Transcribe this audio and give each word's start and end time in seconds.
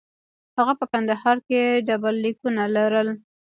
هغه 0.57 0.73
په 0.79 0.85
کندهار 0.91 1.37
کې 1.47 1.61
ډبرلیکونه 1.87 2.63
لرل 2.75 3.09